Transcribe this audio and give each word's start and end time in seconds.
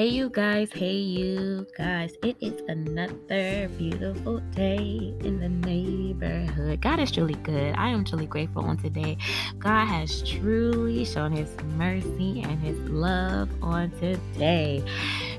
Hey, 0.00 0.06
you 0.06 0.30
guys. 0.30 0.70
Hey, 0.72 0.94
you 0.94 1.66
guys. 1.76 2.16
It 2.22 2.34
is 2.40 2.62
another 2.68 3.68
beautiful 3.76 4.38
day 4.56 5.12
in 5.20 5.40
the 5.40 5.50
neighborhood. 5.50 6.80
God 6.80 7.00
is 7.00 7.10
truly 7.10 7.34
good. 7.34 7.74
I 7.76 7.90
am 7.90 8.06
truly 8.06 8.24
grateful 8.24 8.64
on 8.64 8.78
today. 8.78 9.18
God 9.58 9.84
has 9.84 10.22
truly 10.22 11.04
shown 11.04 11.32
his 11.32 11.54
mercy 11.76 12.40
and 12.40 12.58
his 12.60 12.78
love 12.88 13.50
on 13.60 13.90
today. 14.00 14.82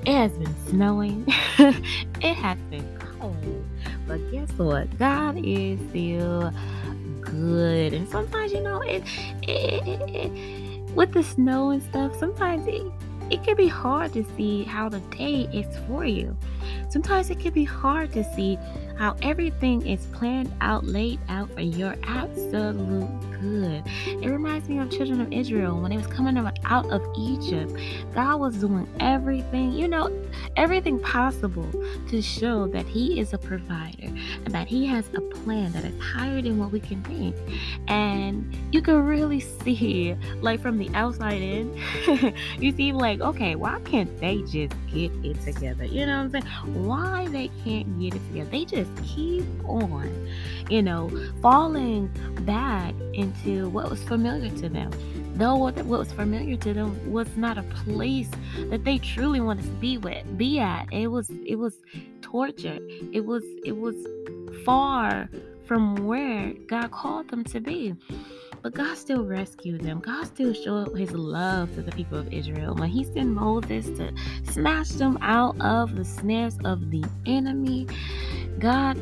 It 0.05 0.14
has 0.14 0.32
been 0.34 0.55
snowing, 0.68 1.25
it 1.57 2.36
has 2.36 2.59
been 2.70 3.00
cold. 3.00 3.66
But 4.07 4.32
guess 4.32 4.52
what? 4.59 4.96
God 5.00 5.43
is 5.43 5.80
still 5.89 6.54
good. 7.21 7.93
And 7.93 8.07
sometimes, 8.07 8.54
you 8.54 8.62
know, 8.62 8.82
it, 8.82 9.02
it, 9.41 9.88
it, 9.88 10.16
it 10.16 10.82
with 10.94 11.14
the 11.14 11.23
snow 11.23 11.72
and 11.72 11.82
stuff, 11.82 12.16
sometimes 12.20 12.68
it 12.68 12.84
it 13.31 13.44
can 13.44 13.55
be 13.55 13.67
hard 13.67 14.12
to 14.13 14.26
see 14.35 14.63
how 14.63 14.90
the 14.90 14.99
day 14.99 15.48
is 15.53 15.66
for 15.88 16.05
you. 16.05 16.35
Sometimes 16.89 17.30
it 17.30 17.39
can 17.39 17.53
be 17.53 17.63
hard 17.63 18.12
to 18.12 18.23
see 18.35 18.58
how 18.98 19.16
everything 19.22 19.88
is 19.88 20.05
planned 20.08 20.52
out, 20.59 20.85
laid 20.85 21.20
out 21.30 21.49
for 21.53 21.62
your 21.62 21.95
absolute 22.03 23.09
good. 23.39 23.84
It 24.05 24.30
reminds 24.30 24.67
me 24.67 24.80
of 24.80 24.91
children 24.91 25.22
of 25.22 25.31
Israel 25.31 25.81
when 25.81 25.91
they 25.91 25.98
was 25.98 26.08
coming 26.08 26.38
out 26.38 26.91
of 26.91 27.02
Egypt. 27.17 27.73
God 28.13 28.39
was 28.41 28.58
doing 28.58 28.88
everything, 28.99 29.72
you 29.72 29.88
know, 29.88 30.11
everything 30.58 31.00
possible 31.00 31.72
to 32.09 32.22
show 32.22 32.67
that 32.67 32.86
He 32.86 33.20
is 33.20 33.34
a 33.34 33.38
provider 33.38 34.05
and 34.05 34.48
that 34.48 34.67
He 34.67 34.86
has 34.88 35.09
a 35.16 35.22
plan 35.22 35.72
that 35.72 35.86
is 35.86 36.00
higher 36.02 36.41
than 36.41 36.59
what 36.59 36.72
we 36.72 36.81
can 36.81 37.02
think. 37.03 37.36
And 37.88 38.53
you 38.71 38.81
can 38.81 39.05
really 39.05 39.39
see, 39.39 40.16
like 40.41 40.61
from 40.61 40.77
the 40.77 40.89
outside 40.93 41.41
in, 41.41 41.75
you 42.59 42.72
see, 42.72 42.94
like, 42.94 43.19
okay, 43.19 43.55
why 43.55 43.80
can't 43.81 44.19
they 44.19 44.38
just 44.44 44.73
get 44.94 45.11
it 45.23 45.41
together? 45.41 45.83
You 45.83 46.05
know 46.05 46.23
what 46.23 46.36
I'm 46.36 46.44
saying? 46.44 46.86
Why 46.86 47.28
they 47.28 47.50
can't 47.63 48.00
get 48.00 48.16
it 48.16 48.22
together? 48.30 48.50
They 48.50 48.66
just 48.66 48.91
keep 49.03 49.45
on, 49.66 50.30
you 50.69 50.81
know, 50.81 51.11
falling 51.41 52.08
back 52.45 52.94
into 53.13 53.69
what 53.69 53.89
was 53.89 54.02
familiar 54.03 54.50
to 54.58 54.69
them. 54.69 54.91
Though 55.35 55.56
what, 55.56 55.75
what 55.78 56.00
was 56.00 56.11
familiar 56.11 56.56
to 56.58 56.73
them 56.73 57.11
was 57.11 57.28
not 57.35 57.58
a 57.58 57.63
place 57.63 58.30
that 58.69 58.83
they 58.83 58.97
truly 59.00 59.41
wanted 59.41 59.63
to 59.63 59.72
be 59.72 59.97
with, 59.97 60.38
be 60.38 60.59
at. 60.59 60.88
It 60.91 61.08
was 61.08 61.30
it 61.45 61.56
was 61.56 61.81
torture. 62.22 62.80
It 63.11 63.25
was 63.25 63.44
it 63.66 63.78
was 63.78 63.95
far 64.66 65.30
from 65.66 65.95
where 66.06 66.53
God 66.67 66.91
called 66.91 67.30
them 67.30 67.44
to 67.45 67.59
be. 67.59 67.95
But 68.62 68.73
God 68.76 68.98
still 68.98 69.23
rescued 69.23 69.81
them. 69.81 70.00
God 70.00 70.28
still 70.28 70.54
showed 70.54 70.95
his 70.95 71.12
love 71.12 71.73
to 71.76 71.81
the 71.81 71.92
people 71.92 72.17
of 72.17 72.31
Israel. 72.31 72.76
When 72.76 72.90
he 72.90 73.03
sent 73.03 73.30
Moses 73.30 73.88
to 73.98 74.14
smash 74.52 74.90
them 74.90 75.18
out 75.22 75.59
of 75.62 75.95
the 75.95 76.06
snares 76.06 76.58
of 76.64 76.92
the 76.92 77.03
enemy, 77.26 77.88
God 78.59 79.02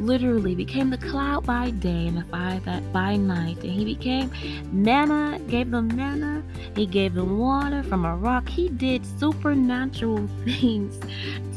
literally 0.00 0.54
became 0.54 0.90
the 0.90 0.98
cloud 0.98 1.46
by 1.46 1.70
day 1.70 2.06
and 2.06 2.16
the 2.16 2.24
fire 2.24 2.60
that 2.60 2.92
by 2.92 3.16
night. 3.16 3.58
And 3.62 3.72
he 3.72 3.84
became 3.84 4.30
manna, 4.72 5.38
gave 5.48 5.70
them 5.70 5.94
manna, 5.94 6.42
he 6.74 6.86
gave 6.86 7.14
them 7.14 7.38
water 7.38 7.82
from 7.82 8.04
a 8.04 8.16
rock. 8.16 8.48
He 8.48 8.68
did 8.68 9.04
supernatural 9.18 10.28
things 10.44 10.98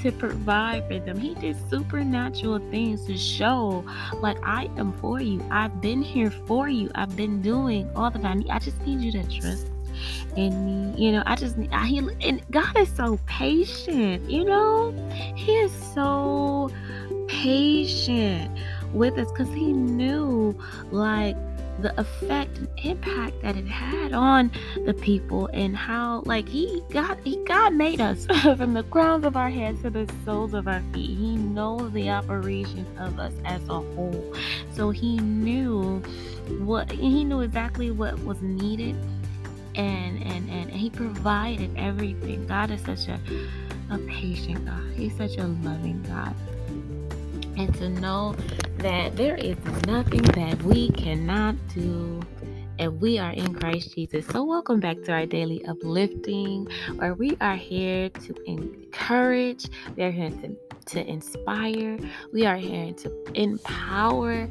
to 0.02 0.12
provide 0.12 0.88
for 0.88 1.00
them. 1.00 1.20
He 1.20 1.36
did 1.36 1.58
supernatural 1.70 2.60
things 2.72 3.06
to 3.06 3.18
show, 3.18 3.86
like, 4.16 4.38
I 4.44 4.70
am 4.78 4.94
for 4.94 5.22
you. 5.22 5.44
I've 5.52 5.82
been 5.82 6.02
here 6.02 6.32
for 6.32 6.70
you. 6.70 6.90
I've 6.96 7.16
been 7.16 7.42
doing 7.42 7.90
all 7.96 8.10
that 8.10 8.24
I 8.26 8.34
need. 8.34 8.50
I 8.50 8.60
just 8.60 8.82
need 8.86 9.02
you 9.02 9.12
to 9.12 9.40
trust 9.40 9.68
me. 10.36 10.94
You 10.98 11.12
know, 11.12 11.24
I 11.26 11.36
just 11.36 11.58
I 11.72 11.86
he 11.86 12.00
and 12.00 12.42
God 12.52 12.78
is 12.78 12.90
so 12.90 13.20
patient, 13.26 14.30
you 14.30 14.44
know? 14.46 14.92
He 15.36 15.54
is 15.54 15.72
so 15.94 16.72
patient 17.32 18.52
with 18.94 19.18
us 19.18 19.32
because 19.32 19.48
he 19.54 19.72
knew 19.72 20.58
like 20.92 21.38
the 21.80 22.00
effect 22.00 22.58
and 22.58 22.68
impact 22.84 23.42
that 23.42 23.56
it 23.56 23.66
had 23.66 24.14
on 24.14 24.52
the 24.86 24.94
people 24.94 25.50
and 25.54 25.76
how 25.76 26.22
like 26.26 26.48
he 26.48 26.84
got 26.92 27.18
he 27.24 27.38
God 27.46 27.74
made 27.74 28.02
us 28.02 28.26
from 28.42 28.74
the 28.74 28.84
crowns 28.84 29.26
of 29.26 29.36
our 29.36 29.50
heads 29.50 29.82
to 29.82 29.90
the 29.90 30.12
soles 30.26 30.54
of 30.54 30.68
our 30.68 30.82
feet. 30.94 31.18
He 31.18 31.38
knows 31.38 31.92
the 31.94 32.10
operation 32.10 32.86
of 33.00 33.18
us 33.18 33.34
as 33.46 33.64
a 33.70 33.80
whole. 33.80 34.36
So 34.74 34.92
he 34.92 35.18
knew 35.18 36.00
what 36.60 36.92
he 36.92 37.24
knew 37.24 37.42
exactly 37.42 37.92
what 37.92 38.20
was 38.26 38.42
needed 38.42 38.96
and 39.76 40.22
and 40.24 40.50
and 40.50 40.70
he 40.70 40.90
provided 40.90 41.72
everything. 41.78 42.46
God 42.46 42.72
is 42.72 42.82
such 42.82 43.08
a 43.08 43.20
a 43.90 43.98
patient 44.00 44.66
God. 44.66 44.84
He's 44.96 45.16
such 45.16 45.38
a 45.38 45.48
loving 45.48 46.04
God 46.04 46.36
and 47.58 47.74
to 47.76 47.90
know 47.90 48.36
that 48.78 49.16
there 49.16 49.36
is 49.36 49.58
nothing 49.86 50.22
that 50.22 50.62
we 50.64 50.90
cannot 50.92 51.56
do 51.74 52.22
and 52.82 53.00
we 53.00 53.20
are 53.20 53.32
in 53.32 53.54
Christ 53.54 53.94
Jesus. 53.94 54.26
So, 54.26 54.44
welcome 54.44 54.80
back 54.80 55.04
to 55.04 55.12
our 55.12 55.26
daily 55.28 55.64
uplifting, 55.66 56.68
where 56.96 57.14
we 57.14 57.38
are 57.40 57.56
here 57.56 58.10
to 58.10 58.36
encourage, 58.48 59.68
we 59.96 60.04
are 60.04 60.12
here 60.12 60.32
to, 60.32 60.58
to 60.88 61.08
inspire, 61.08 62.00
we 62.34 62.48
are 62.48 62.58
here 62.58 62.92
to 62.94 63.32
empower. 63.36 64.50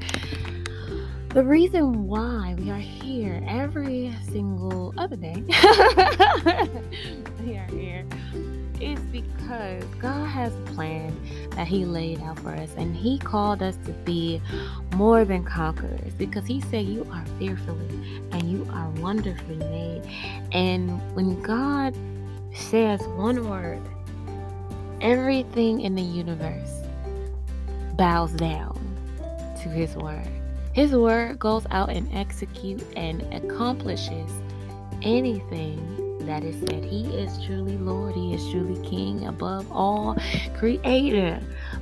The 1.32 1.44
reason 1.44 2.08
why 2.08 2.56
we 2.58 2.72
are 2.72 2.76
here 2.76 3.40
every 3.46 4.12
single 4.32 4.92
other 4.98 5.14
day, 5.14 5.36
we 7.40 7.56
are 7.56 7.68
here 7.70 8.04
is 8.80 8.98
because 9.12 9.84
God 10.00 10.26
has 10.26 10.52
a 10.52 10.72
plan 10.74 11.16
that 11.52 11.68
He 11.68 11.84
laid 11.84 12.20
out 12.20 12.40
for 12.40 12.50
us, 12.50 12.70
and 12.76 12.96
He 12.96 13.16
called 13.16 13.62
us 13.62 13.76
to 13.86 13.92
be 13.92 14.42
more 14.96 15.24
than 15.24 15.44
conquerors 15.44 16.12
because 16.14 16.46
He 16.46 16.60
said, 16.62 16.86
You 16.86 17.06
are 17.12 17.24
fearfully 17.38 18.20
and 18.32 18.50
you 18.50 18.66
are 18.72 18.90
wonderfully 18.98 19.54
made. 19.54 20.02
And 20.50 21.00
when 21.14 21.40
God 21.42 21.94
says 22.52 23.00
one 23.14 23.48
word, 23.48 23.80
everything 25.00 25.82
in 25.82 25.94
the 25.94 26.02
universe 26.02 26.72
bows 27.94 28.32
down 28.32 28.76
to 29.62 29.68
His 29.68 29.94
word. 29.94 30.39
His 30.72 30.92
word 30.92 31.38
goes 31.38 31.66
out 31.70 31.90
and 31.90 32.08
execute 32.14 32.84
and 32.96 33.22
accomplishes 33.34 34.30
anything 35.02 36.26
that 36.26 36.44
is 36.44 36.58
said. 36.60 36.84
He 36.84 37.06
is 37.06 37.44
truly 37.44 37.76
Lord. 37.76 38.14
He 38.14 38.34
is 38.34 38.50
truly 38.50 38.80
King 38.88 39.26
above 39.26 39.70
all, 39.72 40.16
Creator, 40.56 41.40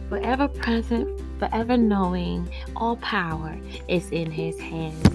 forever 0.09 0.49
present, 0.49 1.21
forever 1.39 1.77
knowing. 1.77 2.49
All 2.77 2.97
power 2.97 3.59
is 3.89 4.11
in 4.11 4.31
His 4.31 4.59
hands. 4.59 5.07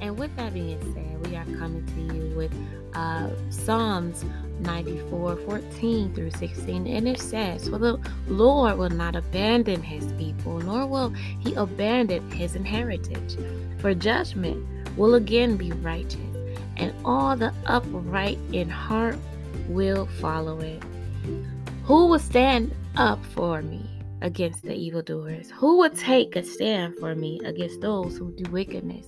And 0.00 0.18
with 0.18 0.34
that 0.36 0.54
being 0.54 0.80
said, 0.94 1.07
coming 1.56 1.84
to 1.86 2.14
you 2.14 2.36
with 2.36 2.52
uh, 2.94 3.30
Psalms 3.50 4.24
94 4.60 5.36
14 5.36 6.14
through 6.14 6.30
16. 6.32 6.86
And 6.86 7.08
it 7.08 7.20
says, 7.20 7.68
For 7.68 7.78
the 7.78 7.98
Lord 8.26 8.78
will 8.78 8.90
not 8.90 9.14
abandon 9.14 9.82
his 9.82 10.12
people, 10.14 10.58
nor 10.60 10.86
will 10.86 11.10
he 11.40 11.54
abandon 11.54 12.30
his 12.30 12.56
inheritance. 12.56 13.36
For 13.80 13.94
judgment 13.94 14.66
will 14.96 15.14
again 15.14 15.56
be 15.56 15.70
righteous 15.72 16.20
and 16.78 16.94
all 17.04 17.36
the 17.36 17.52
upright 17.66 18.38
in 18.52 18.68
heart 18.68 19.18
will 19.68 20.06
follow 20.20 20.60
it. 20.60 20.82
Who 21.84 22.06
will 22.06 22.18
stand 22.18 22.74
up 22.96 23.24
for 23.26 23.62
me 23.62 23.84
against 24.22 24.62
the 24.62 24.74
evildoers? 24.74 25.50
Who 25.50 25.78
will 25.78 25.90
take 25.90 26.36
a 26.36 26.42
stand 26.42 26.96
for 26.98 27.14
me 27.14 27.40
against 27.44 27.80
those 27.80 28.16
who 28.16 28.32
do 28.32 28.50
wickedness? 28.50 29.06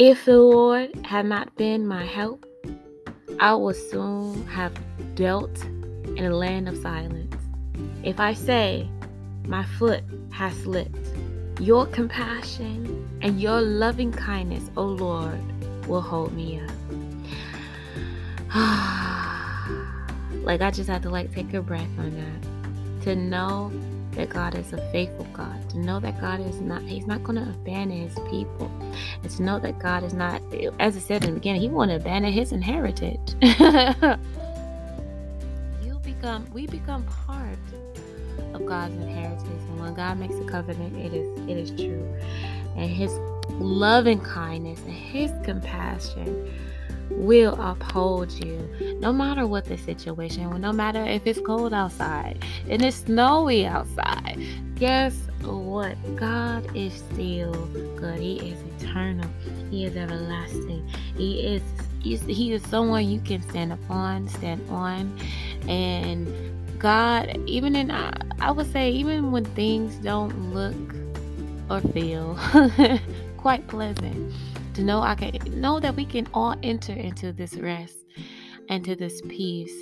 If 0.00 0.26
the 0.26 0.38
Lord 0.38 0.94
had 1.04 1.26
not 1.26 1.56
been 1.56 1.84
my 1.84 2.04
help, 2.04 2.46
I 3.40 3.52
would 3.52 3.74
soon 3.74 4.46
have 4.46 4.72
dealt 5.16 5.64
in 5.64 6.24
a 6.24 6.36
land 6.36 6.68
of 6.68 6.76
silence. 6.76 7.34
If 8.04 8.20
I 8.20 8.32
say, 8.32 8.88
My 9.48 9.64
foot 9.64 10.04
has 10.30 10.56
slipped, 10.58 10.96
your 11.58 11.84
compassion 11.84 13.08
and 13.22 13.40
your 13.40 13.60
loving 13.60 14.12
kindness, 14.12 14.70
O 14.76 14.84
Lord, 14.84 15.40
will 15.88 16.00
hold 16.00 16.32
me 16.32 16.60
up. 16.60 16.70
like 20.44 20.60
I 20.60 20.70
just 20.70 20.88
had 20.88 21.02
to 21.02 21.10
like 21.10 21.34
take 21.34 21.52
a 21.54 21.60
breath 21.60 21.90
on 21.98 22.14
that. 22.14 23.02
To 23.02 23.16
know 23.16 23.72
that 24.18 24.28
God 24.30 24.54
is 24.56 24.72
a 24.72 24.78
faithful 24.90 25.26
God. 25.32 25.70
To 25.70 25.78
know 25.78 26.00
that 26.00 26.20
God 26.20 26.40
is 26.40 26.60
not 26.60 26.82
He's 26.82 27.06
not 27.06 27.22
gonna 27.22 27.48
abandon 27.48 28.08
his 28.08 28.18
people. 28.28 28.68
And 29.22 29.30
to 29.30 29.42
know 29.42 29.60
that 29.60 29.78
God 29.78 30.02
is 30.02 30.12
not 30.12 30.42
as 30.80 30.96
I 30.96 31.00
said 31.00 31.22
in 31.24 31.30
the 31.30 31.36
beginning, 31.36 31.62
He 31.62 31.68
won't 31.68 31.92
abandon 31.92 32.32
his 32.32 32.50
inheritance. 32.52 33.36
you 35.82 35.98
become 36.02 36.46
we 36.52 36.66
become 36.66 37.04
part 37.04 37.58
of 38.52 38.66
God's 38.66 38.94
inheritance. 38.96 39.46
And 39.46 39.80
when 39.80 39.94
God 39.94 40.18
makes 40.18 40.34
a 40.34 40.44
covenant, 40.44 40.96
it 40.96 41.14
is 41.14 41.48
it 41.48 41.56
is 41.56 41.70
true. 41.70 42.04
And 42.76 42.90
his 42.90 43.12
loving 43.52 44.20
kindness 44.20 44.80
and 44.80 44.92
his 44.92 45.30
compassion 45.44 46.52
will 47.18 47.60
uphold 47.60 48.32
you 48.32 48.56
no 49.00 49.12
matter 49.12 49.46
what 49.46 49.64
the 49.64 49.76
situation, 49.76 50.60
no 50.60 50.72
matter 50.72 51.02
if 51.04 51.26
it's 51.26 51.40
cold 51.40 51.74
outside 51.74 52.44
and 52.68 52.82
it's 52.82 52.98
snowy 52.98 53.66
outside. 53.66 54.38
Guess 54.76 55.16
what? 55.42 55.96
God 56.16 56.64
is 56.76 56.94
still 56.94 57.52
good. 57.96 58.18
He 58.20 58.36
is 58.36 58.58
eternal. 58.80 59.28
He 59.70 59.84
is 59.84 59.96
everlasting. 59.96 60.88
He 61.16 61.40
is 61.40 61.62
he 62.02 62.52
is 62.52 62.62
someone 62.68 63.08
you 63.08 63.20
can 63.20 63.42
stand 63.50 63.72
upon, 63.72 64.28
stand 64.28 64.64
on, 64.70 65.18
and 65.68 66.28
God, 66.78 67.36
even 67.46 67.74
in 67.74 67.90
I 67.90 68.50
would 68.50 68.70
say 68.72 68.90
even 68.90 69.32
when 69.32 69.44
things 69.44 69.96
don't 69.96 70.54
look 70.54 70.76
or 71.68 71.80
feel 71.92 72.38
quite 73.36 73.66
pleasant, 73.66 74.32
to 74.78 74.84
know 74.84 75.00
I 75.02 75.16
can 75.16 75.60
know 75.60 75.80
that 75.80 75.96
we 75.96 76.04
can 76.04 76.28
all 76.32 76.54
enter 76.62 76.92
into 76.92 77.32
this 77.32 77.54
rest 77.54 78.06
and 78.68 78.84
to 78.84 78.94
this 78.94 79.20
peace 79.22 79.74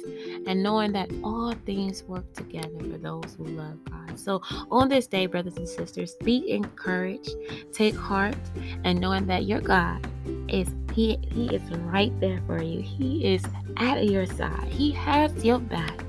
and 0.46 0.62
knowing 0.62 0.92
that 0.92 1.10
all 1.22 1.52
things 1.66 2.02
work 2.04 2.32
together 2.32 2.78
for 2.78 2.96
those 2.96 3.34
who 3.36 3.44
love 3.44 3.76
God. 3.90 4.18
So, 4.18 4.40
on 4.70 4.88
this 4.88 5.06
day, 5.06 5.26
brothers 5.26 5.58
and 5.58 5.68
sisters, 5.68 6.16
be 6.24 6.50
encouraged, 6.50 7.28
take 7.74 7.94
heart, 7.94 8.38
and 8.84 8.98
knowing 8.98 9.26
that 9.26 9.44
your 9.44 9.60
God 9.60 10.08
is 10.48 10.68
he, 10.96 11.18
he 11.30 11.54
is 11.54 11.60
right 11.92 12.18
there 12.20 12.40
for 12.46 12.62
you. 12.62 12.80
He 12.80 13.22
is 13.22 13.44
at 13.76 14.06
your 14.06 14.24
side. 14.24 14.68
He 14.68 14.92
has 14.92 15.44
your 15.44 15.58
back. 15.58 16.02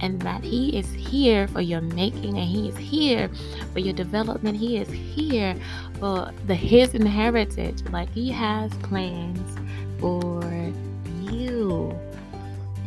And 0.00 0.22
that 0.22 0.42
He 0.42 0.74
is 0.74 0.90
here 0.90 1.46
for 1.48 1.60
your 1.60 1.82
making 1.82 2.38
and 2.38 2.48
He 2.48 2.70
is 2.70 2.76
here 2.78 3.30
for 3.74 3.80
your 3.80 3.92
development. 3.92 4.56
He 4.56 4.78
is 4.78 4.88
here 4.88 5.54
for 6.00 6.32
the 6.46 6.54
His 6.54 6.94
inheritance. 6.94 7.82
Like 7.90 8.08
He 8.08 8.30
has 8.30 8.72
plans 8.78 9.58
for 10.00 10.42
you 11.30 11.94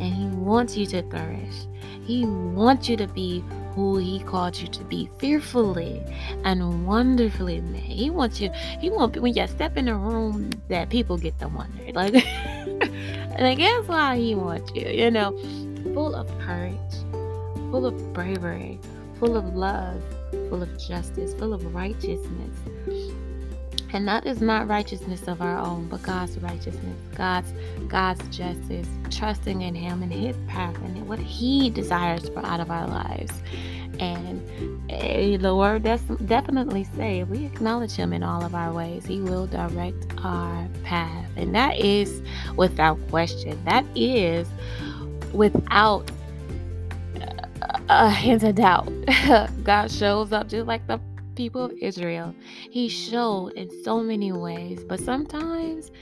and 0.00 0.12
He 0.12 0.26
wants 0.26 0.76
you 0.76 0.84
to 0.86 1.02
flourish. 1.08 1.54
He 2.02 2.26
wants 2.26 2.88
you 2.88 2.96
to 2.96 3.06
be 3.06 3.44
who 3.76 3.98
He 3.98 4.20
called 4.20 4.56
you 4.56 4.66
to 4.68 4.84
be, 4.84 5.10
fearfully 5.18 6.02
and 6.44 6.86
wonderfully 6.86 7.60
made. 7.60 7.82
He 7.82 8.08
wants 8.08 8.40
you. 8.40 8.50
He 8.80 8.88
wants 8.88 9.18
when 9.20 9.34
you 9.34 9.46
step 9.46 9.76
in 9.76 9.86
a 9.86 9.94
room 9.94 10.50
that 10.68 10.88
people 10.88 11.18
get 11.18 11.38
to 11.40 11.48
wonder, 11.48 11.92
like, 11.92 12.14
and 12.14 13.46
I 13.46 13.54
guess 13.54 13.86
why 13.86 14.16
He 14.16 14.34
wants 14.34 14.72
you. 14.74 14.88
You 14.88 15.10
know, 15.10 15.36
full 15.92 16.14
of 16.16 16.26
courage, 16.40 16.96
full 17.70 17.84
of 17.84 18.14
bravery, 18.14 18.80
full 19.18 19.36
of 19.36 19.54
love, 19.54 20.02
full 20.48 20.62
of 20.62 20.78
justice, 20.78 21.34
full 21.34 21.52
of 21.52 21.74
righteousness. 21.74 22.56
And 23.92 24.06
that 24.08 24.26
is 24.26 24.40
not 24.40 24.68
righteousness 24.68 25.28
of 25.28 25.40
our 25.40 25.56
own, 25.56 25.88
but 25.88 26.02
God's 26.02 26.38
righteousness, 26.38 26.98
God's 27.14 27.52
God's 27.88 28.36
justice, 28.36 28.88
trusting 29.10 29.62
in 29.62 29.74
Him 29.74 30.02
and 30.02 30.12
His 30.12 30.36
path 30.48 30.76
and 30.82 31.08
what 31.08 31.18
He 31.18 31.70
desires 31.70 32.28
for 32.28 32.44
out 32.44 32.60
of 32.60 32.70
our 32.70 32.86
lives. 32.86 33.32
And 33.98 34.42
uh, 34.90 35.40
the 35.40 35.54
word 35.56 35.84
does 35.84 36.02
definitely 36.26 36.84
say 36.84 37.20
if 37.20 37.28
we 37.28 37.46
acknowledge 37.46 37.92
Him 37.92 38.12
in 38.12 38.22
all 38.22 38.44
of 38.44 38.54
our 38.54 38.72
ways, 38.72 39.06
He 39.06 39.20
will 39.20 39.46
direct 39.46 40.06
our 40.22 40.68
path. 40.82 41.30
And 41.36 41.54
that 41.54 41.78
is 41.78 42.22
without 42.56 42.98
question. 43.08 43.62
That 43.64 43.84
is 43.94 44.48
without 45.32 46.10
a 47.88 48.10
hint 48.10 48.42
of 48.42 48.56
doubt. 48.56 48.90
God 49.62 49.90
shows 49.90 50.32
up 50.32 50.48
just 50.48 50.66
like 50.66 50.86
the 50.86 50.98
people 51.36 51.64
of 51.64 51.72
Israel. 51.80 52.34
He 52.70 52.88
showed 52.88 53.50
in 53.50 53.70
so 53.84 54.00
many 54.00 54.32
ways, 54.32 54.82
but 54.82 54.98
sometimes 54.98 55.92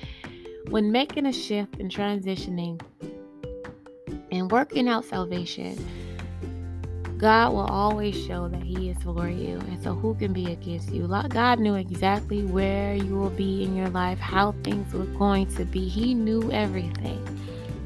when 0.70 0.90
making 0.90 1.26
a 1.26 1.32
shift 1.32 1.78
and 1.78 1.90
transitioning 1.90 2.80
and 4.32 4.50
working 4.50 4.88
out 4.88 5.04
salvation, 5.04 5.76
God 7.18 7.52
will 7.52 7.66
always 7.66 8.14
show 8.26 8.48
that 8.48 8.62
He 8.62 8.90
is 8.90 8.98
for 9.02 9.28
you. 9.28 9.58
And 9.58 9.82
so, 9.82 9.94
who 9.94 10.14
can 10.14 10.32
be 10.32 10.52
against 10.52 10.90
you? 10.90 11.06
God 11.28 11.60
knew 11.60 11.74
exactly 11.74 12.44
where 12.44 12.94
you 12.94 13.14
will 13.14 13.30
be 13.30 13.62
in 13.62 13.76
your 13.76 13.88
life, 13.88 14.18
how 14.18 14.52
things 14.64 14.92
were 14.92 15.04
going 15.04 15.46
to 15.54 15.64
be. 15.64 15.88
He 15.88 16.14
knew 16.14 16.50
everything. 16.50 17.22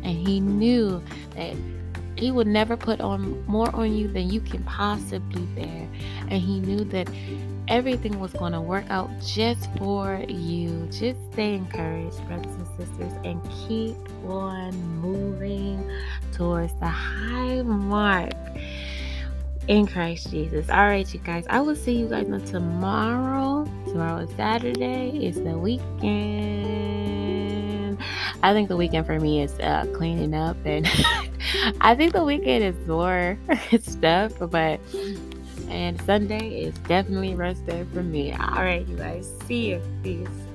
And 0.03 0.17
He 0.27 0.41
knew 0.41 1.03
that 1.35 1.55
He 2.19 2.31
would 2.31 2.47
never 2.47 2.77
put 2.77 3.01
on 3.01 3.45
more 3.47 3.75
on 3.75 3.95
you 3.95 4.09
than 4.09 4.31
you 4.31 4.41
can 4.41 4.63
possibly 4.65 5.43
bear. 5.55 5.89
And 6.29 6.43
He 6.43 6.61
knew 6.61 6.85
that 6.87 7.09
everything 7.69 8.19
was 8.19 8.33
going 8.33 8.53
to 8.53 8.61
work 8.61 8.85
out 8.91 9.09
just 9.25 9.69
for 9.77 10.25
you. 10.29 10.89
Just 10.91 11.21
stay 11.33 11.55
encouraged, 11.55 12.27
brothers 12.27 12.53
and 12.53 12.67
sisters, 12.77 13.13
and 13.25 13.41
keep 13.67 13.97
on 14.27 14.75
moving 15.01 15.89
towards 16.33 16.75
the 16.81 16.87
high 16.87 17.63
mark 17.63 18.33
in 19.69 19.87
Christ 19.87 20.31
Jesus. 20.31 20.69
All 20.71 20.87
right, 20.87 21.13
you 21.13 21.21
guys. 21.21 21.45
I 21.49 21.61
will 21.61 21.77
see 21.77 21.93
you 21.93 22.09
guys 22.09 22.29
on 22.31 22.45
tomorrow. 22.45 23.65
Tomorrow 23.87 24.25
is 24.25 24.31
Saturday. 24.35 25.11
It's 25.23 25.39
the 25.39 25.57
weekend. 25.57 27.18
I 28.43 28.53
think 28.53 28.69
the 28.69 28.77
weekend 28.77 29.07
for 29.07 29.19
me 29.19 29.43
is 29.43 29.59
uh, 29.61 29.87
cleaning 29.95 30.35
up, 30.35 30.57
and 30.65 30.87
I 31.81 31.95
think 31.95 32.13
the 32.13 32.25
weekend 32.25 32.65
is 32.65 32.87
more 32.87 33.39
stuff, 33.81 34.33
but 34.39 34.81
and 35.69 36.01
Sunday 36.03 36.63
is 36.63 36.75
definitely 36.87 37.35
rest 37.35 37.67
day 37.67 37.85
for 37.93 38.03
me. 38.03 38.33
All 38.33 38.63
right, 38.63 38.87
you 38.87 38.97
guys. 38.97 39.31
See 39.47 39.71
you. 39.71 39.83
Peace. 40.03 40.48